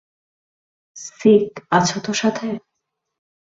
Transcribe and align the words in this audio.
Sick, 0.97 1.51
আছো 1.69 1.97
তো 1.99 2.11
সাথে? 2.13 2.47